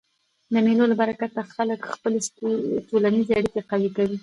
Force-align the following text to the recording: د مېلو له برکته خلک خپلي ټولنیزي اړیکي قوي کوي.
د 0.53 0.55
مېلو 0.65 0.83
له 0.91 0.95
برکته 1.01 1.39
خلک 1.55 1.79
خپلي 1.93 2.19
ټولنیزي 2.89 3.33
اړیکي 3.39 3.61
قوي 3.69 3.89
کوي. 3.97 4.17